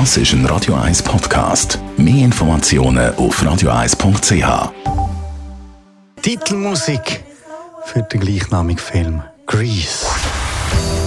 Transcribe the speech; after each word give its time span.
Das 0.00 0.16
ist 0.16 0.32
ein 0.32 0.44
Radio 0.46 0.74
1 0.74 1.04
Podcast. 1.04 1.78
Mehr 1.96 2.24
Informationen 2.24 3.14
auf 3.14 3.40
radio1.ch. 3.40 4.72
Titelmusik 6.20 7.22
für 7.84 8.02
den 8.02 8.18
gleichnamigen 8.18 8.82
Film 8.82 9.22
Grease. 9.46 10.04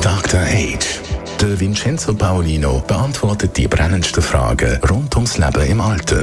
Dr. 0.00 0.40
Age. 0.40 0.98
Der 1.42 1.60
Vincenzo 1.60 2.14
Paolino 2.14 2.82
beantwortet 2.86 3.54
die 3.58 3.68
brennendsten 3.68 4.22
Fragen 4.22 4.80
rund 4.88 5.14
ums 5.14 5.36
Leben 5.36 5.66
im 5.66 5.82
Alter. 5.82 6.22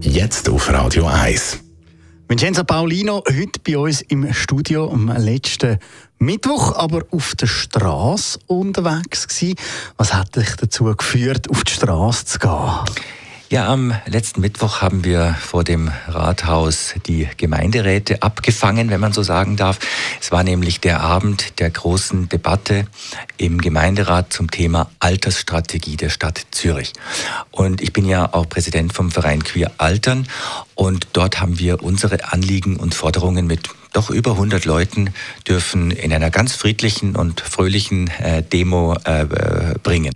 Jetzt 0.00 0.48
auf 0.48 0.72
Radio 0.72 1.06
1. 1.08 1.58
Vincenzo 2.30 2.62
Paolino, 2.62 3.24
heute 3.26 3.58
bei 3.66 3.78
uns 3.78 4.02
im 4.02 4.30
Studio 4.34 4.92
am 4.92 5.08
letzten 5.08 5.78
Mittwoch, 6.18 6.76
aber 6.76 7.06
auf 7.10 7.34
der 7.34 7.46
Straße 7.46 8.38
unterwegs 8.46 9.26
gewesen. 9.26 9.54
Was 9.96 10.12
hat 10.12 10.36
dich 10.36 10.54
dazu 10.56 10.94
geführt, 10.94 11.48
auf 11.48 11.64
die 11.64 11.72
Straße 11.72 12.26
zu 12.26 12.38
gehen? 12.38 12.84
Ja, 13.50 13.66
am 13.66 13.94
letzten 14.04 14.42
Mittwoch 14.42 14.82
haben 14.82 15.04
wir 15.04 15.34
vor 15.40 15.64
dem 15.64 15.90
Rathaus 16.06 16.92
die 17.06 17.26
Gemeinderäte 17.38 18.22
abgefangen, 18.22 18.90
wenn 18.90 19.00
man 19.00 19.14
so 19.14 19.22
sagen 19.22 19.56
darf. 19.56 19.78
Es 20.20 20.30
war 20.30 20.44
nämlich 20.44 20.80
der 20.80 21.00
Abend 21.00 21.58
der 21.58 21.70
großen 21.70 22.28
Debatte 22.28 22.86
im 23.38 23.58
Gemeinderat 23.58 24.34
zum 24.34 24.50
Thema 24.50 24.90
Altersstrategie 25.00 25.96
der 25.96 26.10
Stadt 26.10 26.44
Zürich. 26.50 26.92
Und 27.50 27.80
ich 27.80 27.94
bin 27.94 28.04
ja 28.04 28.34
auch 28.34 28.46
Präsident 28.50 28.92
vom 28.92 29.10
Verein 29.10 29.42
Queer 29.42 29.70
Altern 29.78 30.28
und 30.74 31.08
dort 31.14 31.40
haben 31.40 31.58
wir 31.58 31.82
unsere 31.82 32.30
Anliegen 32.30 32.76
und 32.76 32.94
Forderungen 32.94 33.46
mit 33.46 33.70
doch 33.94 34.10
über 34.10 34.32
100 34.32 34.66
Leuten 34.66 35.14
dürfen 35.46 35.90
in 35.90 36.12
einer 36.12 36.30
ganz 36.30 36.54
friedlichen 36.54 37.16
und 37.16 37.40
fröhlichen 37.40 38.10
äh, 38.20 38.42
Demo 38.42 38.94
äh, 39.04 39.24
bringen. 39.82 40.12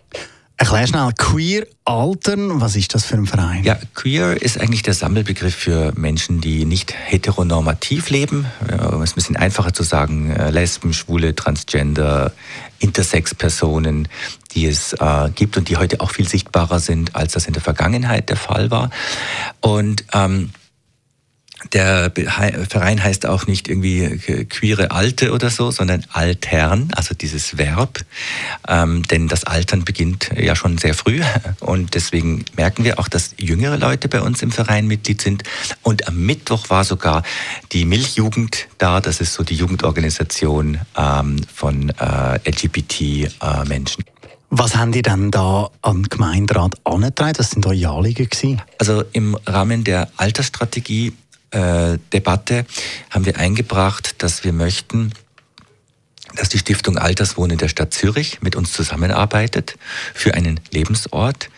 Erklär 0.63 0.87
schnell, 0.87 1.11
Queer 1.19 1.67
Altern, 1.85 2.61
was 2.61 2.77
ist 2.77 2.95
das 2.95 3.05
für 3.05 3.17
ein 3.17 3.27
Verein? 3.27 3.65
Ja, 3.65 3.77
Queer 3.95 4.41
ist 4.41 4.61
eigentlich 4.61 4.85
der 4.85 4.95
Sammelbegriff 4.95 5.57
für 5.57 5.93
Menschen, 5.97 6.41
die 6.41 6.65
nicht 6.67 6.95
heteronormativ 6.95 8.11
leben. 8.11 8.47
Es 8.69 8.77
ist 8.77 9.13
ein 9.13 9.15
bisschen 9.17 9.37
einfacher 9.37 9.75
zu 9.75 9.83
sagen, 9.83 10.31
äh, 10.31 10.51
Lesben, 10.51 10.93
Schwule, 10.93 11.35
Transgender, 11.35 12.31
Intersex-Personen, 12.79 14.07
die 14.53 14.67
es 14.67 14.93
äh, 14.93 15.31
gibt 15.35 15.57
und 15.57 15.69
die 15.69 15.79
heute 15.79 16.01
auch 16.01 16.13
viel 16.13 16.29
sichtbarer 16.29 16.79
sind, 16.79 17.17
als 17.17 17.33
das 17.33 17.47
in 17.49 17.55
der 17.55 17.63
Vergangenheit 17.63 18.29
der 18.29 18.37
Fall 18.37 18.71
war. 18.71 18.91
Und 19.63 20.05
ähm, 20.13 20.51
der 21.73 22.13
Verein 22.69 23.03
heißt 23.03 23.27
auch 23.27 23.47
nicht 23.47 23.69
irgendwie 23.69 24.47
queere 24.47 24.91
Alte 24.91 25.33
oder 25.33 25.51
so, 25.51 25.71
sondern 25.71 26.05
Altern, 26.13 26.89
also 26.95 27.15
dieses 27.15 27.59
Verb. 27.59 28.01
Ähm, 28.69 29.03
denn 29.05 29.29
das 29.29 29.45
Altern 29.45 29.85
beginnt 29.85 30.31
ja 30.37 30.57
schon 30.57 30.79
sehr 30.79 30.95
früh. 30.95 31.23
Und 31.61 31.95
deswegen 31.95 32.45
merken 32.57 32.85
wir 32.85 32.99
auch, 32.99 33.09
dass 33.09 33.35
jüngere 33.39 33.77
Leute 33.77 34.09
bei 34.09 34.21
uns 34.21 34.43
im 34.43 34.51
Verein 34.51 34.87
Mitglied 34.87 35.21
sind. 35.21 35.45
Und 35.83 36.09
am 36.09 36.19
Mittwoch 36.19 36.71
war 36.71 36.85
sogar 36.85 37.23
die 37.73 37.85
Milchjugend 37.85 38.69
da. 38.79 39.01
Das 39.01 39.21
ist 39.21 39.35
so 39.35 39.43
die 39.43 39.55
Jugendorganisation 39.55 40.79
ähm, 40.97 41.37
von 41.53 41.91
äh, 41.91 42.51
LGBT-Menschen. 42.51 44.05
Äh, 44.05 44.13
was 44.55 44.77
haben 44.77 44.93
die 44.93 45.01
dann 45.01 45.31
da 45.31 45.71
am 45.81 46.03
Gemeinderat 46.03 46.75
angetragen? 46.85 47.33
Das 47.39 47.53
sind 47.53 47.65
eure 47.65 47.89
Anliegen 47.89 48.29
gewesen? 48.29 48.61
Also 48.79 49.03
im 49.15 49.35
Rahmen 49.47 49.83
der 49.83 50.11
Altersstrategie 50.19 51.15
Debatte 51.53 52.67
haben 53.11 53.27
wir 53.27 53.39
eingebracht, 53.39 54.23
dass 54.23 54.45
wir 54.45 54.53
möchten, 54.53 55.13
dass 56.37 56.49
die 56.49 56.59
Stiftung 56.59 56.97
Alterswohnen 56.97 57.59
der 57.59 57.69
Stadt 57.69 57.93
Zürich 57.93 58.41
mit 58.41 58.57
uns 58.57 58.73
zusammenarbeitet 58.73 59.77
für 60.15 60.35
einen 60.35 60.61
Lebensort. 60.71 61.51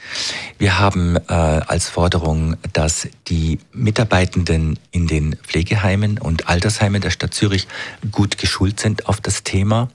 Wir 0.59 0.78
haben 0.78 1.17
äh, 1.17 1.33
als 1.33 1.89
Forderung, 1.89 2.56
dass 2.73 3.09
die 3.28 3.59
Mitarbeitenden 3.73 4.78
in 4.91 5.06
den 5.06 5.36
Pflegeheimen 5.36 6.19
und 6.19 6.48
Altersheimen 6.48 7.01
der 7.01 7.11
Stadt 7.11 7.35
Zürich 7.35 7.69
gut 8.11 8.39
geschult 8.39 8.80
sind 8.80 9.07
auf 9.07 9.20
das 9.20 9.45
Thema. 9.45 9.90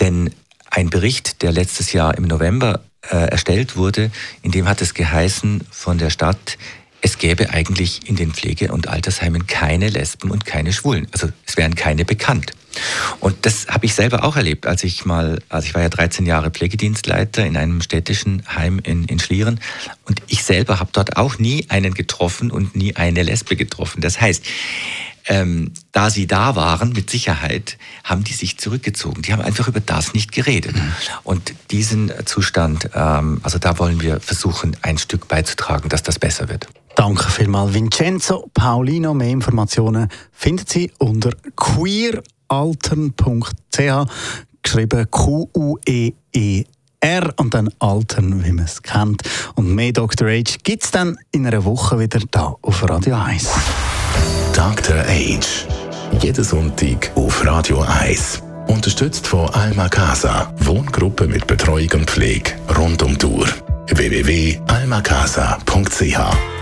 Denn 0.00 0.30
ein 0.70 0.90
Bericht, 0.90 1.42
der 1.42 1.52
letztes 1.52 1.92
Jahr 1.92 2.16
im 2.16 2.24
November 2.24 2.80
äh, 3.10 3.16
erstellt 3.16 3.76
wurde, 3.76 4.10
in 4.42 4.52
dem 4.52 4.68
hat 4.68 4.80
es 4.80 4.94
geheißen 4.94 5.64
von 5.70 5.98
der 5.98 6.10
Stadt, 6.10 6.56
es 7.02 7.18
gäbe 7.18 7.50
eigentlich 7.50 8.08
in 8.08 8.16
den 8.16 8.32
Pflege- 8.32 8.72
und 8.72 8.88
Altersheimen 8.88 9.46
keine 9.46 9.88
Lesben 9.88 10.30
und 10.30 10.46
keine 10.46 10.72
Schwulen. 10.72 11.08
Also 11.10 11.28
es 11.46 11.56
wären 11.56 11.74
keine 11.74 12.04
bekannt. 12.04 12.52
Und 13.20 13.44
das 13.44 13.66
habe 13.68 13.84
ich 13.84 13.94
selber 13.94 14.24
auch 14.24 14.36
erlebt, 14.36 14.66
als 14.66 14.82
ich 14.84 15.04
mal, 15.04 15.42
also 15.48 15.66
ich 15.66 15.74
war 15.74 15.82
ja 15.82 15.88
13 15.88 16.24
Jahre 16.24 16.50
Pflegedienstleiter 16.50 17.44
in 17.44 17.56
einem 17.56 17.82
städtischen 17.82 18.42
Heim 18.54 18.80
in, 18.82 19.04
in 19.04 19.18
Schlieren 19.18 19.60
und 20.06 20.22
ich 20.28 20.42
selber 20.44 20.80
habe 20.80 20.90
dort 20.92 21.16
auch 21.16 21.38
nie 21.38 21.66
einen 21.68 21.92
getroffen 21.92 22.50
und 22.50 22.74
nie 22.74 22.96
eine 22.96 23.22
Lesbe 23.24 23.56
getroffen. 23.56 24.00
Das 24.00 24.20
heißt, 24.20 24.46
ähm, 25.26 25.72
da 25.92 26.10
sie 26.10 26.26
da 26.26 26.56
waren, 26.56 26.92
mit 26.92 27.10
Sicherheit, 27.10 27.78
haben 28.02 28.24
die 28.24 28.32
sich 28.32 28.58
zurückgezogen. 28.58 29.22
Die 29.22 29.32
haben 29.32 29.42
einfach 29.42 29.68
über 29.68 29.80
das 29.80 30.14
nicht 30.14 30.32
geredet. 30.32 30.74
Mhm. 30.74 30.92
Und 31.22 31.54
diesen 31.70 32.12
Zustand, 32.24 32.90
ähm, 32.94 33.40
also 33.42 33.58
da 33.58 33.78
wollen 33.78 34.00
wir 34.00 34.20
versuchen, 34.20 34.76
ein 34.82 34.98
Stück 34.98 35.28
beizutragen, 35.28 35.88
dass 35.88 36.02
das 36.02 36.18
besser 36.18 36.48
wird. 36.48 36.66
Danke 36.94 37.28
vielmals, 37.30 37.74
Vincenzo 37.74 38.48
Paulino. 38.52 39.14
Mehr 39.14 39.30
Informationen 39.30 40.08
finden 40.30 40.66
Sie 40.66 40.92
unter 40.98 41.30
queeraltern.ch, 41.56 44.10
geschrieben 44.62 45.10
Q-U-E-E-R 45.10 46.64
und 47.36 47.54
dann 47.54 47.70
Altern, 47.78 48.44
wie 48.44 48.52
man 48.52 48.66
es 48.66 48.82
kennt. 48.82 49.22
Und 49.54 49.74
mehr 49.74 49.92
Dr. 49.92 50.28
Age 50.28 50.58
gibt 50.62 50.84
es 50.84 50.90
dann 50.90 51.16
in 51.32 51.46
einer 51.46 51.64
Woche 51.64 51.98
wieder 51.98 52.20
da 52.30 52.56
auf 52.60 52.86
Radio 52.88 53.16
1. 53.16 53.48
Dr. 54.54 54.98
Age. 54.98 55.66
Jeden 56.20 56.44
Sonntag 56.44 57.10
auf 57.14 57.42
Radio 57.46 57.80
1. 57.80 58.42
Unterstützt 58.68 59.26
von 59.26 59.48
Alma 59.50 59.88
Casa. 59.88 60.52
Wohngruppe 60.58 61.26
mit 61.26 61.46
Betreuung 61.46 61.88
und 61.94 62.10
Pflege 62.10 62.52
rund 62.76 63.02
um 63.02 63.16
Tour. 63.18 63.46
www.almacasa.ch 63.88 66.61